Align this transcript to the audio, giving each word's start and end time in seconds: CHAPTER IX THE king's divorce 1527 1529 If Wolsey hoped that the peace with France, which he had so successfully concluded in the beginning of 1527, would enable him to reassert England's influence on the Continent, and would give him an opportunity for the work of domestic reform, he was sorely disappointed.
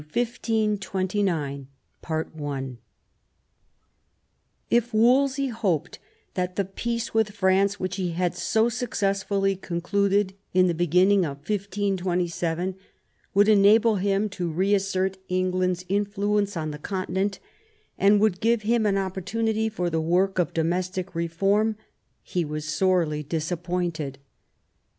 CHAPTER 0.01 0.13
IX 0.19 0.31
THE 0.31 0.39
king's 0.41 0.79
divorce 0.79 0.93
1527 2.33 2.41
1529 2.41 2.77
If 4.71 4.93
Wolsey 4.95 5.47
hoped 5.49 5.99
that 6.33 6.55
the 6.55 6.65
peace 6.65 7.13
with 7.13 7.29
France, 7.35 7.79
which 7.79 7.97
he 7.97 8.13
had 8.13 8.33
so 8.35 8.67
successfully 8.67 9.55
concluded 9.55 10.33
in 10.55 10.65
the 10.65 10.73
beginning 10.73 11.23
of 11.23 11.47
1527, 11.47 12.73
would 13.35 13.47
enable 13.47 13.97
him 13.97 14.27
to 14.29 14.49
reassert 14.51 15.19
England's 15.29 15.85
influence 15.87 16.57
on 16.57 16.71
the 16.71 16.79
Continent, 16.79 17.37
and 17.95 18.19
would 18.19 18.39
give 18.39 18.63
him 18.63 18.87
an 18.87 18.97
opportunity 18.97 19.69
for 19.69 19.91
the 19.91 20.01
work 20.01 20.39
of 20.39 20.51
domestic 20.55 21.13
reform, 21.13 21.75
he 22.23 22.43
was 22.43 22.65
sorely 22.65 23.21
disappointed. 23.21 24.17